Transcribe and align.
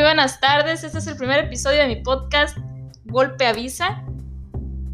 buenas 0.00 0.40
tardes. 0.40 0.82
Este 0.82 0.98
es 0.98 1.06
el 1.06 1.16
primer 1.16 1.44
episodio 1.44 1.80
de 1.80 1.86
mi 1.86 1.96
podcast 1.96 2.56
Golpe 3.04 3.46
Avisa. 3.46 4.02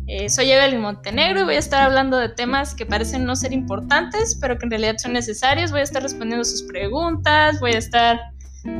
Eh, 0.06 0.28
soy 0.28 0.50
Evelyn 0.50 0.80
Montenegro 0.80 1.40
y 1.40 1.44
voy 1.44 1.54
a 1.54 1.58
estar 1.58 1.82
hablando 1.82 2.18
de 2.18 2.28
temas 2.28 2.74
que 2.74 2.84
parecen 2.84 3.24
no 3.24 3.34
ser 3.34 3.52
importantes, 3.52 4.36
pero 4.40 4.58
que 4.58 4.66
en 4.66 4.70
realidad 4.70 4.96
son 4.98 5.14
necesarios. 5.14 5.70
Voy 5.70 5.80
a 5.80 5.84
estar 5.84 6.02
respondiendo 6.02 6.44
sus 6.44 6.64
preguntas, 6.64 7.60
voy 7.60 7.72
a 7.72 7.78
estar 7.78 8.20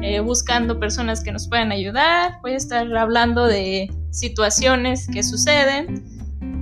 eh, 0.02 0.20
buscando 0.20 0.78
personas 0.78 1.24
que 1.24 1.32
nos 1.32 1.48
puedan 1.48 1.72
ayudar, 1.72 2.38
voy 2.42 2.52
a 2.52 2.56
estar 2.56 2.94
hablando 2.96 3.46
de 3.46 3.90
situaciones 4.10 5.08
que 5.10 5.22
suceden 5.22 6.04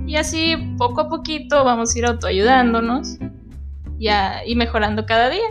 y 0.07 0.15
así 0.15 0.55
poco 0.77 1.01
a 1.01 1.09
poquito 1.09 1.65
vamos 1.65 1.95
a 1.95 1.99
ir 1.99 2.05
autoayudándonos 2.05 3.17
y, 3.97 4.07
y 4.45 4.55
mejorando 4.55 5.05
cada 5.05 5.29
día. 5.29 5.47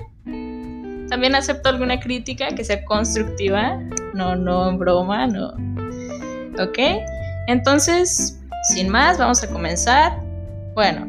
También 1.09 1.35
acepto 1.35 1.71
alguna 1.71 2.01
crítica 2.01 2.49
que 2.55 2.65
sea 2.65 2.85
constructiva, 2.85 3.81
no, 4.15 4.37
no 4.37 4.69
en 4.71 4.79
broma, 4.79 5.27
no. 5.27 5.49
¿Ok? 6.63 6.79
Entonces, 7.47 8.39
sin 8.75 8.89
más, 8.89 9.19
vamos 9.19 9.43
a 9.43 9.49
comenzar. 9.49 10.21
Bueno, 10.75 11.07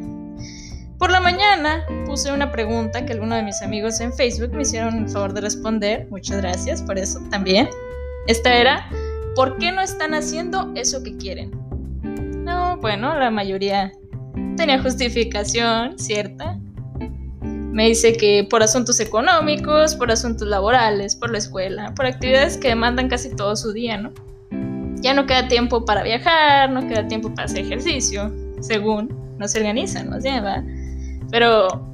por 0.98 1.10
la 1.10 1.20
mañana 1.20 1.84
puse 2.06 2.32
una 2.32 2.52
pregunta 2.52 3.04
que 3.04 3.12
algunos 3.12 3.38
de 3.38 3.44
mis 3.44 3.62
amigos 3.62 4.00
en 4.00 4.12
Facebook 4.12 4.52
me 4.52 4.62
hicieron 4.62 4.98
el 4.98 5.08
favor 5.08 5.32
de 5.32 5.40
responder. 5.40 6.06
Muchas 6.10 6.38
gracias 6.38 6.82
por 6.82 6.98
eso 6.98 7.20
también. 7.30 7.68
Esta 8.26 8.54
era, 8.54 8.88
¿por 9.34 9.56
qué 9.58 9.72
no 9.72 9.80
están 9.80 10.14
haciendo 10.14 10.72
eso 10.74 11.02
que 11.02 11.16
quieren? 11.16 11.50
No, 12.44 12.76
bueno, 12.78 13.18
la 13.18 13.30
mayoría 13.30 13.92
tenía 14.56 14.82
justificación, 14.82 15.98
¿cierta? 15.98 16.58
Me 17.72 17.86
dice 17.86 18.16
que 18.16 18.46
por 18.48 18.62
asuntos 18.62 18.98
económicos, 18.98 19.94
por 19.94 20.10
asuntos 20.10 20.48
laborales, 20.48 21.14
por 21.14 21.30
la 21.30 21.38
escuela, 21.38 21.94
por 21.94 22.06
actividades 22.06 22.56
que 22.56 22.68
demandan 22.68 23.08
casi 23.08 23.34
todo 23.34 23.54
su 23.54 23.72
día, 23.72 23.96
¿no? 23.96 24.12
Ya 24.96 25.14
no 25.14 25.26
queda 25.26 25.46
tiempo 25.46 25.84
para 25.84 26.02
viajar, 26.02 26.70
no 26.70 26.86
queda 26.88 27.06
tiempo 27.06 27.32
para 27.32 27.44
hacer 27.44 27.64
ejercicio, 27.64 28.34
según 28.60 29.08
no 29.38 29.46
se 29.46 29.58
organizan, 29.58 30.10
no 30.10 30.20
sé, 30.20 30.40
¿va? 30.40 30.64
Pero 31.30 31.86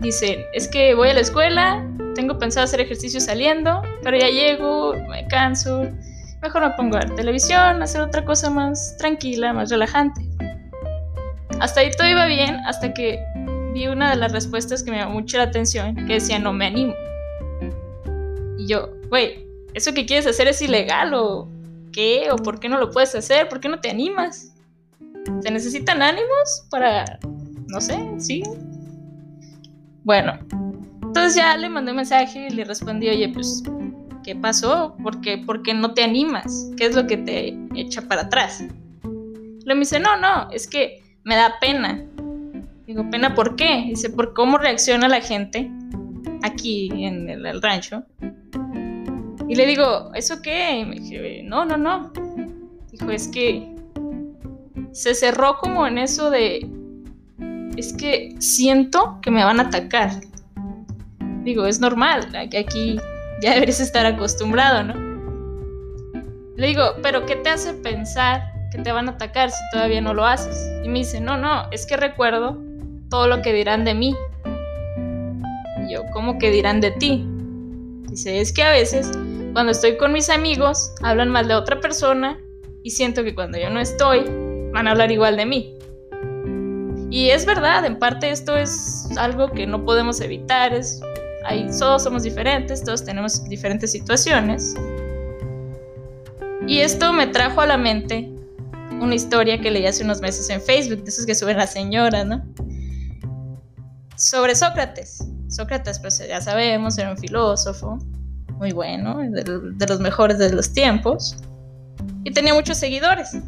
dice, 0.00 0.46
es 0.54 0.66
que 0.68 0.94
voy 0.94 1.10
a 1.10 1.14
la 1.14 1.20
escuela, 1.20 1.86
tengo 2.14 2.38
pensado 2.38 2.64
hacer 2.64 2.80
ejercicio 2.80 3.20
saliendo, 3.20 3.82
pero 4.02 4.16
ya 4.16 4.28
llego, 4.28 4.94
me 5.08 5.26
canso, 5.28 5.86
mejor 6.42 6.62
me 6.62 6.70
pongo 6.70 6.96
a 6.96 7.00
ver 7.00 7.14
televisión, 7.14 7.82
hacer 7.82 8.00
otra 8.00 8.24
cosa 8.24 8.50
más 8.50 8.96
tranquila, 8.96 9.52
más 9.52 9.70
relajante. 9.70 10.22
Hasta 11.60 11.80
ahí 11.80 11.90
todo 11.96 12.08
iba 12.08 12.26
bien, 12.26 12.56
hasta 12.66 12.94
que 12.94 13.18
vi 13.78 13.86
una 13.86 14.10
de 14.10 14.16
las 14.16 14.32
respuestas 14.32 14.82
que 14.82 14.90
me 14.90 14.98
llamó 14.98 15.14
mucho 15.14 15.38
la 15.38 15.44
atención, 15.44 15.94
que 16.06 16.14
decía, 16.14 16.38
no 16.38 16.52
me 16.52 16.66
animo. 16.66 16.94
Y 18.58 18.66
yo, 18.66 18.90
güey, 19.08 19.46
¿eso 19.74 19.94
que 19.94 20.04
quieres 20.04 20.26
hacer 20.26 20.48
es 20.48 20.60
ilegal 20.60 21.14
o 21.14 21.48
qué? 21.92 22.28
¿O 22.32 22.36
por 22.36 22.58
qué 22.58 22.68
no 22.68 22.78
lo 22.78 22.90
puedes 22.90 23.14
hacer? 23.14 23.48
¿Por 23.48 23.60
qué 23.60 23.68
no 23.68 23.80
te 23.80 23.88
animas? 23.88 24.52
¿Se 25.40 25.50
necesitan 25.50 26.02
ánimos 26.02 26.66
para, 26.70 27.18
no 27.68 27.80
sé, 27.80 27.98
sí? 28.18 28.42
Bueno, 30.02 30.38
entonces 31.02 31.36
ya 31.36 31.56
le 31.56 31.68
mandé 31.68 31.92
un 31.92 31.98
mensaje 31.98 32.48
y 32.50 32.50
le 32.50 32.64
respondí, 32.64 33.08
oye, 33.08 33.28
pues, 33.28 33.62
¿qué 34.24 34.34
pasó? 34.34 34.96
¿Por 35.02 35.20
qué, 35.20 35.38
¿Por 35.38 35.62
qué 35.62 35.74
no 35.74 35.94
te 35.94 36.02
animas? 36.02 36.70
¿Qué 36.76 36.86
es 36.86 36.96
lo 36.96 37.06
que 37.06 37.18
te 37.18 37.56
echa 37.76 38.02
para 38.02 38.22
atrás? 38.22 38.64
Le 39.64 39.74
me 39.74 39.80
dice, 39.80 40.00
no, 40.00 40.16
no, 40.16 40.50
es 40.50 40.66
que 40.66 41.02
me 41.22 41.36
da 41.36 41.54
pena. 41.60 42.04
Digo, 42.88 43.04
pena, 43.10 43.34
¿por 43.34 43.54
qué? 43.54 43.84
Dice, 43.86 44.08
por 44.08 44.32
cómo 44.32 44.56
reacciona 44.56 45.08
la 45.08 45.20
gente 45.20 45.70
aquí 46.42 46.88
en 46.90 47.28
el, 47.28 47.60
rancho. 47.60 48.02
Y 49.46 49.56
le 49.56 49.66
digo, 49.66 50.10
¿eso 50.14 50.40
qué? 50.40 50.78
Y 50.78 50.84
me 50.86 50.94
dije, 50.98 51.42
no, 51.44 51.66
no, 51.66 51.76
no. 51.76 52.10
Dijo, 52.90 53.10
es 53.10 53.28
que 53.28 53.74
se 54.92 55.14
cerró 55.14 55.58
como 55.58 55.86
en 55.86 55.98
eso 55.98 56.30
de, 56.30 56.66
es 57.76 57.92
que 57.92 58.34
siento 58.38 59.18
que 59.20 59.30
me 59.30 59.44
van 59.44 59.60
a 59.60 59.64
atacar. 59.64 60.12
Digo, 61.44 61.66
es 61.66 61.80
normal, 61.80 62.34
aquí 62.34 62.98
ya 63.42 63.52
deberías 63.52 63.80
estar 63.80 64.06
acostumbrado, 64.06 64.82
¿no? 64.82 64.94
Le 66.56 66.68
digo, 66.68 66.84
pero 67.02 67.26
¿qué 67.26 67.36
te 67.36 67.50
hace 67.50 67.74
pensar 67.74 68.50
que 68.72 68.78
te 68.78 68.92
van 68.92 69.10
a 69.10 69.12
atacar 69.12 69.50
si 69.50 69.60
todavía 69.72 70.00
no 70.00 70.14
lo 70.14 70.24
haces? 70.24 70.70
Y 70.82 70.88
me 70.88 71.00
dice, 71.00 71.20
no, 71.20 71.36
no, 71.36 71.70
es 71.70 71.84
que 71.84 71.98
recuerdo 71.98 72.66
todo 73.10 73.26
lo 73.26 73.42
que 73.42 73.52
dirán 73.52 73.84
de 73.84 73.94
mí. 73.94 74.16
Yo, 75.88 76.02
¿cómo 76.12 76.38
que 76.38 76.50
dirán 76.50 76.80
de 76.80 76.90
ti? 76.92 77.26
Dice, 78.08 78.40
es 78.40 78.52
que 78.52 78.62
a 78.62 78.70
veces 78.70 79.10
cuando 79.52 79.72
estoy 79.72 79.96
con 79.96 80.12
mis 80.12 80.30
amigos 80.30 80.92
hablan 81.02 81.30
mal 81.30 81.48
de 81.48 81.54
otra 81.54 81.80
persona 81.80 82.38
y 82.82 82.90
siento 82.90 83.24
que 83.24 83.34
cuando 83.34 83.58
yo 83.58 83.70
no 83.70 83.80
estoy 83.80 84.24
van 84.72 84.86
a 84.86 84.92
hablar 84.92 85.10
igual 85.10 85.36
de 85.36 85.46
mí. 85.46 85.74
Y 87.10 87.30
es 87.30 87.46
verdad, 87.46 87.84
en 87.86 87.98
parte 87.98 88.30
esto 88.30 88.56
es 88.56 89.08
algo 89.16 89.50
que 89.50 89.66
no 89.66 89.84
podemos 89.84 90.20
evitar, 90.20 90.74
es, 90.74 91.00
todos 91.78 92.02
somos 92.02 92.22
diferentes, 92.22 92.84
todos 92.84 93.04
tenemos 93.04 93.44
diferentes 93.48 93.92
situaciones. 93.92 94.74
Y 96.66 96.80
esto 96.80 97.14
me 97.14 97.26
trajo 97.26 97.62
a 97.62 97.66
la 97.66 97.78
mente 97.78 98.30
una 99.00 99.14
historia 99.14 99.58
que 99.58 99.70
leí 99.70 99.86
hace 99.86 100.04
unos 100.04 100.20
meses 100.20 100.50
en 100.50 100.60
Facebook, 100.60 101.02
de 101.02 101.08
esos 101.08 101.24
que 101.24 101.34
suben 101.34 101.56
las 101.56 101.72
señoras, 101.72 102.26
¿no? 102.26 102.44
Sobre 104.18 104.54
Sócrates. 104.54 105.24
Sócrates, 105.48 105.98
pues 106.00 106.18
ya 106.26 106.40
sabemos, 106.40 106.98
era 106.98 107.12
un 107.12 107.16
filósofo 107.16 107.98
muy 108.58 108.72
bueno, 108.72 109.18
de, 109.18 109.86
los 109.86 110.00
mejores 110.00 110.38
de 110.38 110.52
los 110.52 110.72
tiempos, 110.72 111.36
y 112.24 112.32
tenía 112.32 112.52
muchos 112.52 112.76
seguidores. 112.76 113.38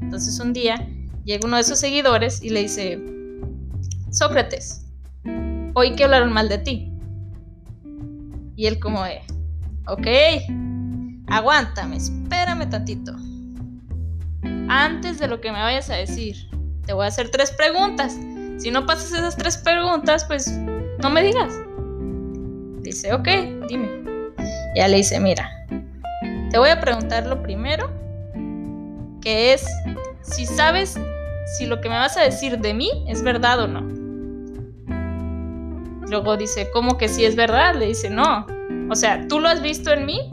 Entonces 0.00 0.40
un 0.40 0.52
día 0.54 0.88
llega 1.24 1.46
uno 1.46 1.56
de 1.56 1.62
esos 1.62 1.78
seguidores 1.78 2.42
y 2.42 2.48
le 2.48 2.62
dice, 2.62 2.98
Sócrates, 4.10 4.86
oí 5.74 5.94
que 5.94 6.04
hablaron 6.04 6.32
mal 6.32 6.48
de 6.48 6.58
ti. 6.58 6.88
Y 8.56 8.66
él 8.66 8.80
como, 8.80 9.04
de, 9.04 9.20
ok, 9.86 10.06
aguántame, 11.28 11.98
espérame 11.98 12.68
tantito. 12.70 13.14
Antes 14.68 15.18
de 15.18 15.28
lo 15.28 15.42
que 15.42 15.52
me 15.52 15.60
vayas 15.60 15.90
a 15.90 15.96
decir, 15.96 16.48
te 16.86 16.94
voy 16.94 17.04
a 17.04 17.08
hacer 17.08 17.30
tres 17.30 17.50
preguntas 17.50 18.16
si 18.62 18.70
no 18.70 18.86
pasas 18.86 19.10
esas 19.10 19.36
tres 19.36 19.58
preguntas, 19.58 20.24
pues 20.24 20.48
no 21.02 21.10
me 21.10 21.20
digas. 21.24 21.52
Dice, 22.80 23.12
ok, 23.12 23.26
dime. 23.68 23.90
Ya 24.76 24.86
le 24.86 24.98
dice, 24.98 25.18
mira, 25.18 25.50
te 26.50 26.58
voy 26.58 26.68
a 26.68 26.80
preguntar 26.80 27.26
lo 27.26 27.42
primero, 27.42 27.90
que 29.20 29.52
es 29.52 29.66
si 30.20 30.46
sabes 30.46 30.96
si 31.58 31.66
lo 31.66 31.80
que 31.80 31.88
me 31.88 31.96
vas 31.96 32.16
a 32.16 32.22
decir 32.22 32.60
de 32.60 32.72
mí 32.72 32.88
es 33.08 33.24
verdad 33.24 33.62
o 33.62 33.66
no. 33.66 33.80
Luego 36.08 36.36
dice, 36.36 36.70
¿cómo 36.72 36.98
que 36.98 37.08
si 37.08 37.24
es 37.24 37.34
verdad? 37.34 37.74
Le 37.74 37.86
dice, 37.86 38.10
no. 38.10 38.46
O 38.88 38.94
sea, 38.94 39.26
¿tú 39.26 39.40
lo 39.40 39.48
has 39.48 39.60
visto 39.60 39.92
en 39.92 40.06
mí? 40.06 40.30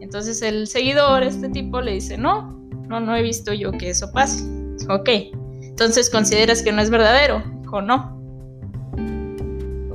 Entonces 0.00 0.42
el 0.42 0.66
seguidor, 0.66 1.22
este 1.22 1.48
tipo, 1.50 1.80
le 1.80 1.92
dice, 1.92 2.18
no, 2.18 2.52
no, 2.88 2.98
no 2.98 3.14
he 3.14 3.22
visto 3.22 3.52
yo 3.52 3.70
que 3.70 3.90
eso 3.90 4.10
pase. 4.10 4.44
Ok, 4.88 5.08
entonces 5.74 6.08
consideras 6.08 6.62
que 6.62 6.70
no 6.70 6.80
es 6.80 6.88
verdadero 6.88 7.42
o 7.72 7.82
no. 7.82 8.16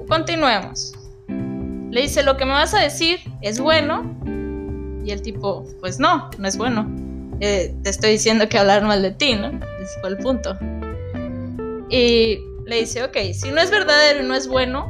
Continuemos. 0.10 0.94
Le 1.90 2.02
dice, 2.02 2.22
lo 2.22 2.36
que 2.36 2.44
me 2.44 2.52
vas 2.52 2.74
a 2.74 2.82
decir 2.82 3.20
es 3.42 3.62
bueno. 3.62 4.04
Y 5.06 5.12
el 5.12 5.22
tipo, 5.22 5.66
pues 5.80 5.98
no, 5.98 6.30
no 6.38 6.48
es 6.50 6.58
bueno. 6.58 6.86
Eh, 7.40 7.74
te 7.82 7.92
estoy 7.92 8.12
diciendo 8.12 8.50
que 8.50 8.58
hablar 8.58 8.84
mal 8.84 9.02
de 9.02 9.12
ti, 9.12 9.36
¿no? 9.36 9.58
Ese 9.82 9.98
el 10.04 10.18
punto. 10.18 10.58
Y 11.90 12.40
le 12.66 12.76
dice, 12.82 13.06
ok, 13.06 13.16
si 13.32 13.50
no 13.50 13.62
es 13.62 13.72
verdadero 13.72 14.22
y 14.22 14.28
no 14.28 14.36
es 14.36 14.50
bueno, 14.50 14.86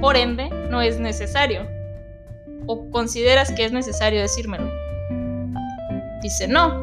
por 0.00 0.16
ende, 0.16 0.48
no 0.70 0.80
es 0.80 0.98
necesario. 0.98 1.68
¿O 2.66 2.90
consideras 2.90 3.52
que 3.52 3.66
es 3.66 3.72
necesario 3.72 4.22
decírmelo? 4.22 4.72
Dice, 6.22 6.48
no. 6.48 6.82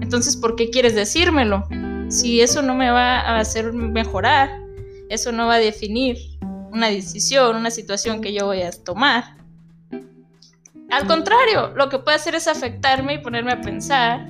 Entonces, 0.00 0.36
¿por 0.36 0.56
qué 0.56 0.70
quieres 0.70 0.96
decírmelo? 0.96 1.68
Si 2.14 2.40
eso 2.40 2.62
no 2.62 2.74
me 2.74 2.90
va 2.90 3.20
a 3.20 3.40
hacer 3.40 3.72
mejorar, 3.72 4.48
eso 5.08 5.32
no 5.32 5.48
va 5.48 5.54
a 5.54 5.58
definir 5.58 6.16
una 6.70 6.88
decisión, 6.88 7.56
una 7.56 7.70
situación 7.70 8.20
que 8.20 8.32
yo 8.32 8.46
voy 8.46 8.62
a 8.62 8.70
tomar. 8.70 9.36
Al 10.90 11.06
contrario, 11.08 11.72
lo 11.74 11.88
que 11.88 11.98
puede 11.98 12.16
hacer 12.16 12.36
es 12.36 12.46
afectarme 12.46 13.14
y 13.14 13.18
ponerme 13.18 13.52
a 13.52 13.60
pensar. 13.60 14.28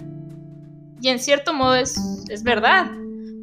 Y 1.01 1.09
en 1.09 1.19
cierto 1.19 1.53
modo 1.53 1.75
es, 1.75 2.25
es 2.31 2.43
verdad. 2.43 2.91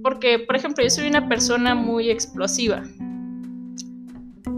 Porque, 0.02 0.40
por 0.40 0.56
ejemplo, 0.56 0.84
yo 0.84 0.90
soy 0.90 1.08
una 1.08 1.28
persona 1.28 1.76
muy 1.76 2.10
explosiva. 2.10 2.82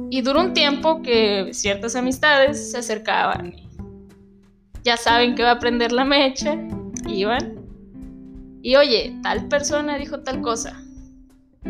Y 0.10 0.22
duró 0.22 0.40
un 0.40 0.54
tiempo 0.54 1.02
que 1.02 1.50
ciertas 1.52 1.98
amistades 1.98 2.72
se 2.72 2.78
acercaban. 2.78 3.54
ya 4.86 4.96
saben 4.96 5.36
que 5.36 5.44
va 5.44 5.52
a 5.52 5.60
prender 5.60 5.92
la 5.92 6.06
mecha. 6.06 6.56
Iban 7.06 7.63
y 8.64 8.78
oye, 8.78 9.20
tal 9.22 9.50
persona 9.50 9.98
dijo 9.98 10.22
tal 10.22 10.42
cosa. 10.42 10.82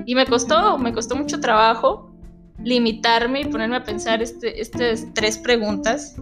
Y 0.06 0.14
me 0.14 0.28
costó, 0.28 0.78
me 0.78 0.94
costó 0.94 1.16
mucho 1.16 1.40
trabajo 1.40 2.12
limitarme 2.60 3.42
y 3.42 3.46
ponerme 3.46 3.78
a 3.78 3.84
pensar 3.84 4.22
este, 4.22 4.62
estas 4.62 5.08
tres 5.16 5.40
preguntas 5.40 6.16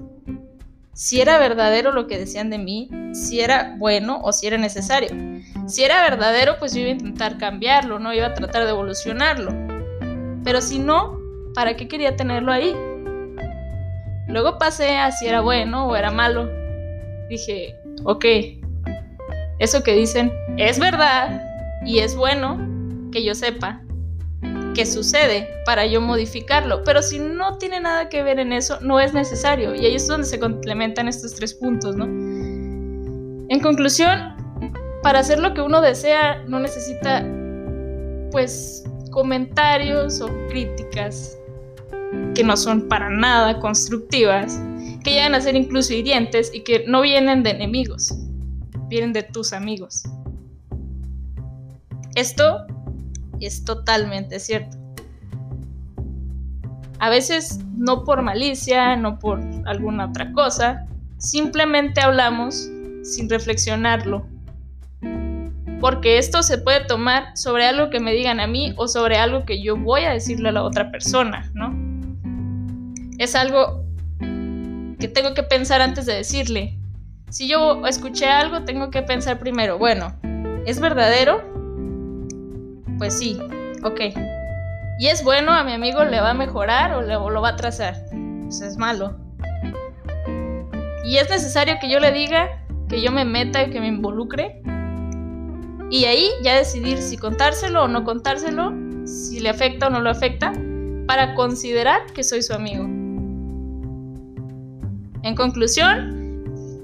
si 0.93 1.19
era 1.19 1.37
verdadero 1.39 1.91
lo 1.91 2.07
que 2.07 2.17
decían 2.17 2.49
de 2.49 2.57
mí, 2.57 2.89
si 3.13 3.41
era 3.41 3.75
bueno 3.77 4.21
o 4.23 4.31
si 4.31 4.47
era 4.47 4.57
necesario. 4.57 5.09
Si 5.67 5.83
era 5.83 6.01
verdadero, 6.03 6.57
pues 6.57 6.73
yo 6.73 6.79
iba 6.81 6.89
a 6.89 6.93
intentar 6.93 7.37
cambiarlo, 7.37 7.99
no 7.99 8.13
iba 8.13 8.27
a 8.27 8.33
tratar 8.33 8.63
de 8.63 8.69
evolucionarlo. 8.69 9.51
Pero 10.43 10.61
si 10.61 10.79
no, 10.79 11.19
¿para 11.53 11.75
qué 11.75 11.87
quería 11.87 12.15
tenerlo 12.15 12.51
ahí? 12.51 12.73
Luego 14.27 14.57
pasé 14.57 14.97
a 14.97 15.11
si 15.11 15.27
era 15.27 15.41
bueno 15.41 15.87
o 15.87 15.95
era 15.97 16.11
malo. 16.11 16.49
Dije, 17.29 17.75
ok, 18.03 18.25
eso 19.61 19.83
que 19.83 19.93
dicen 19.93 20.33
es 20.57 20.79
verdad 20.79 21.39
y 21.85 21.99
es 21.99 22.15
bueno 22.15 22.57
que 23.11 23.23
yo 23.23 23.35
sepa 23.35 23.79
qué 24.73 24.87
sucede 24.87 25.49
para 25.65 25.85
yo 25.85 26.01
modificarlo. 26.01 26.83
Pero 26.83 27.03
si 27.03 27.19
no 27.19 27.59
tiene 27.59 27.79
nada 27.79 28.09
que 28.09 28.23
ver 28.23 28.39
en 28.39 28.53
eso, 28.53 28.79
no 28.81 28.99
es 28.99 29.13
necesario. 29.13 29.75
Y 29.75 29.85
ahí 29.85 29.95
es 29.95 30.07
donde 30.07 30.25
se 30.25 30.39
complementan 30.39 31.07
estos 31.07 31.35
tres 31.35 31.53
puntos, 31.53 31.95
¿no? 31.95 32.05
En 32.05 33.59
conclusión, 33.61 34.35
para 35.03 35.19
hacer 35.19 35.39
lo 35.39 35.53
que 35.53 35.61
uno 35.61 35.79
desea, 35.79 36.41
no 36.47 36.59
necesita, 36.59 37.23
pues, 38.31 38.83
comentarios 39.11 40.21
o 40.21 40.29
críticas 40.49 41.37
que 42.33 42.43
no 42.43 42.57
son 42.57 42.87
para 42.87 43.09
nada 43.09 43.59
constructivas, 43.59 44.59
que 45.03 45.11
llegan 45.11 45.35
a 45.35 45.41
ser 45.41 45.55
incluso 45.55 45.93
hirientes 45.93 46.49
y 46.51 46.61
que 46.61 46.85
no 46.87 47.01
vienen 47.01 47.43
de 47.43 47.51
enemigos, 47.51 48.13
vienen 48.91 49.13
de 49.13 49.23
tus 49.23 49.53
amigos. 49.53 50.03
Esto 52.15 52.65
es 53.39 53.63
totalmente 53.63 54.37
cierto. 54.37 54.77
A 56.99 57.09
veces 57.09 57.61
no 57.73 58.03
por 58.03 58.21
malicia, 58.21 58.97
no 58.97 59.17
por 59.17 59.39
alguna 59.65 60.07
otra 60.07 60.33
cosa, 60.33 60.85
simplemente 61.17 62.01
hablamos 62.01 62.69
sin 63.03 63.29
reflexionarlo. 63.29 64.27
Porque 65.79 66.17
esto 66.17 66.43
se 66.43 66.57
puede 66.57 66.85
tomar 66.85 67.37
sobre 67.37 67.65
algo 67.65 67.89
que 67.89 68.01
me 68.01 68.11
digan 68.11 68.41
a 68.41 68.45
mí 68.45 68.73
o 68.75 68.89
sobre 68.89 69.15
algo 69.15 69.45
que 69.45 69.63
yo 69.63 69.77
voy 69.77 70.01
a 70.01 70.11
decirle 70.11 70.49
a 70.49 70.51
la 70.51 70.63
otra 70.63 70.91
persona, 70.91 71.49
¿no? 71.53 71.73
Es 73.17 73.35
algo 73.35 73.85
que 74.19 75.07
tengo 75.07 75.33
que 75.33 75.43
pensar 75.43 75.81
antes 75.81 76.05
de 76.05 76.13
decirle. 76.13 76.80
Si 77.31 77.47
yo 77.47 77.87
escuché 77.87 78.27
algo, 78.27 78.65
tengo 78.65 78.91
que 78.91 79.03
pensar 79.03 79.39
primero, 79.39 79.77
bueno, 79.77 80.13
¿es 80.65 80.81
verdadero? 80.81 81.49
pues 82.97 83.17
sí, 83.17 83.39
ok. 83.83 83.99
¿Y 84.99 85.07
es 85.07 85.23
bueno 85.23 85.53
a 85.53 85.63
mi 85.63 85.71
amigo 85.71 86.03
le 86.03 86.21
va 86.21 86.31
a 86.31 86.33
mejorar 86.35 86.93
o, 86.93 87.01
le, 87.01 87.13
lo 87.13 87.41
va 87.41 87.49
a 87.49 87.55
trazar? 87.55 87.95
Pues 88.43 88.61
es 88.61 88.77
malo. 88.77 89.17
¿Y 91.03 91.17
es 91.17 91.27
necesario 91.27 91.75
que 91.81 91.89
yo 91.89 91.99
le 91.99 92.11
diga, 92.11 92.63
que 92.89 93.01
yo 93.01 93.11
me 93.11 93.25
meta, 93.25 93.63
y 93.63 93.71
que 93.71 93.79
me 93.79 93.87
involucre? 93.87 94.61
Y 95.89 96.05
ahí 96.05 96.29
ya 96.43 96.55
decidir 96.55 96.99
si 96.99 97.17
contárselo 97.17 97.85
o 97.85 97.87
no 97.87 98.03
contárselo, 98.03 98.71
si 99.05 99.39
le 99.39 99.49
afecta 99.49 99.87
o 99.87 99.89
no 99.89 100.01
lo 100.01 100.11
afecta, 100.11 100.53
para 101.07 101.33
considerar 101.33 102.01
que 102.13 102.23
soy 102.23 102.43
su 102.43 102.53
amigo. 102.53 102.83
En 105.23 105.35
conclusión, 105.35 106.20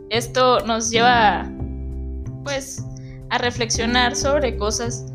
esto 0.10 0.60
nos 0.62 0.90
lleva 0.90 1.50
pues 2.44 2.84
a 3.30 3.38
reflexionar 3.38 4.16
sobre 4.16 4.56
cosas 4.56 5.06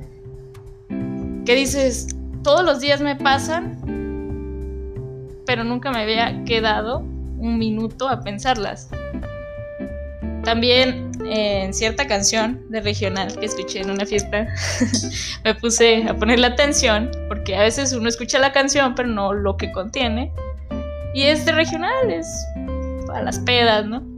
que 1.45 1.55
dices, 1.55 2.09
todos 2.43 2.65
los 2.65 2.81
días 2.81 3.01
me 3.01 3.17
pasan, 3.17 3.79
pero 5.47 5.65
nunca 5.65 5.91
me 5.91 6.03
había 6.03 6.45
quedado 6.45 6.99
un 7.39 7.59
minuto 7.59 8.09
a 8.09 8.21
pensarlas. 8.21 8.91
También 10.45 11.11
en 11.25 11.73
cierta 11.73 12.07
canción 12.07 12.65
de 12.69 12.81
regional 12.81 13.37
que 13.39 13.47
escuché 13.47 13.81
en 13.81 13.91
una 13.91 14.05
fiesta, 14.05 14.49
me 15.45 15.55
puse 15.55 16.05
a 16.09 16.15
poner 16.15 16.39
la 16.39 16.49
atención, 16.49 17.11
porque 17.29 17.57
a 17.57 17.63
veces 17.63 17.93
uno 17.93 18.09
escucha 18.09 18.39
la 18.39 18.53
canción, 18.53 18.95
pero 18.95 19.09
no 19.09 19.33
lo 19.33 19.57
que 19.57 19.71
contiene. 19.73 20.33
Y 21.15 21.23
es 21.23 21.45
de 21.45 21.53
regional, 21.53 22.11
es 22.11 22.27
para 23.07 23.23
las 23.23 23.39
pedas, 23.41 23.87
¿no? 23.87 24.12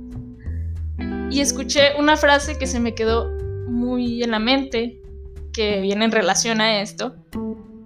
Y 1.30 1.40
escuché 1.40 1.94
una 1.98 2.16
frase 2.16 2.58
que 2.58 2.66
se 2.66 2.80
me 2.80 2.94
quedó 2.94 3.30
muy 3.68 4.22
en 4.22 4.30
la 4.30 4.38
mente, 4.38 5.00
que 5.52 5.80
viene 5.80 6.04
en 6.04 6.12
relación 6.12 6.60
a 6.60 6.80
esto, 6.80 7.14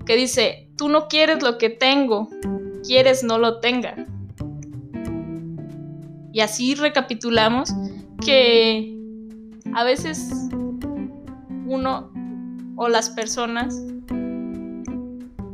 que 0.05 0.17
dice, 0.17 0.69
tú 0.76 0.88
no 0.88 1.08
quieres 1.08 1.43
lo 1.43 1.58
que 1.58 1.70
tengo, 1.70 2.29
quieres 2.87 3.23
no 3.23 3.38
lo 3.38 3.61
tenga. 3.61 3.94
Y 6.32 6.40
así 6.40 6.75
recapitulamos 6.75 7.73
que 8.25 8.96
a 9.75 9.85
veces 9.85 10.31
uno 11.67 12.11
o 12.76 12.88
las 12.88 13.11
personas 13.11 13.82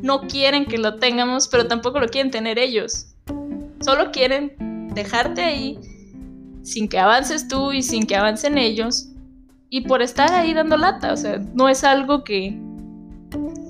no 0.02 0.20
quieren 0.28 0.66
que 0.66 0.78
lo 0.78 0.96
tengamos, 0.96 1.48
pero 1.48 1.66
tampoco 1.66 1.98
lo 1.98 2.08
quieren 2.08 2.30
tener 2.30 2.58
ellos. 2.58 3.06
Solo 3.80 4.10
quieren 4.12 4.88
dejarte 4.94 5.42
ahí 5.42 5.78
sin 6.64 6.88
que 6.88 6.98
avances 6.98 7.46
tú 7.46 7.72
y 7.72 7.82
sin 7.82 8.06
que 8.06 8.16
avancen 8.16 8.58
ellos 8.58 9.10
y 9.68 9.82
por 9.82 10.02
estar 10.02 10.32
ahí 10.32 10.54
dando 10.54 10.76
lata, 10.76 11.12
o 11.12 11.16
sea, 11.16 11.38
no 11.52 11.68
es 11.68 11.84
algo 11.84 12.24
que, 12.24 12.58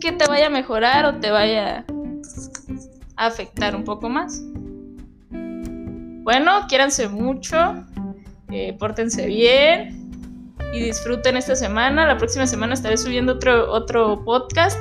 que 0.00 0.12
te 0.12 0.26
vaya 0.26 0.46
a 0.46 0.50
mejorar 0.50 1.04
o 1.06 1.16
te 1.16 1.30
vaya 1.30 1.84
a 3.16 3.26
afectar 3.26 3.74
un 3.74 3.84
poco 3.84 4.08
más. 4.08 4.42
Bueno, 6.22 6.66
quiéranse 6.68 7.08
mucho, 7.08 7.84
eh, 8.50 8.76
pórtense 8.78 9.26
bien 9.26 10.10
y 10.72 10.80
disfruten 10.80 11.36
esta 11.36 11.56
semana. 11.56 12.06
La 12.06 12.16
próxima 12.16 12.46
semana 12.46 12.74
estaré 12.74 12.96
subiendo 12.96 13.34
otro, 13.34 13.70
otro 13.70 14.24
podcast 14.24 14.78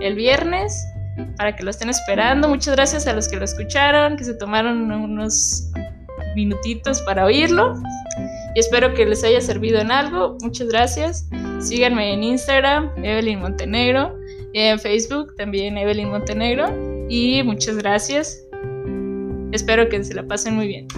el 0.00 0.14
viernes 0.14 0.86
para 1.36 1.56
que 1.56 1.62
lo 1.62 1.70
estén 1.70 1.88
esperando. 1.88 2.48
Muchas 2.48 2.74
gracias 2.74 3.06
a 3.06 3.12
los 3.12 3.28
que 3.28 3.36
lo 3.36 3.44
escucharon, 3.44 4.16
que 4.16 4.24
se 4.24 4.34
tomaron 4.34 4.90
unos 4.92 5.70
minutitos 6.34 7.00
para 7.02 7.24
oírlo 7.24 7.74
y 8.54 8.60
espero 8.60 8.92
que 8.94 9.06
les 9.06 9.24
haya 9.24 9.40
servido 9.40 9.80
en 9.80 9.90
algo. 9.90 10.36
Muchas 10.42 10.68
gracias. 10.68 11.28
Síganme 11.60 12.12
en 12.12 12.22
Instagram, 12.22 12.90
Evelyn 13.02 13.40
Montenegro, 13.40 14.14
en 14.52 14.78
Facebook 14.78 15.34
también 15.36 15.78
Evelyn 15.78 16.10
Montenegro 16.10 16.66
y 17.08 17.42
muchas 17.42 17.76
gracias. 17.76 18.42
Espero 19.52 19.88
que 19.88 20.02
se 20.02 20.14
la 20.14 20.26
pasen 20.26 20.56
muy 20.56 20.66
bien. 20.66 20.88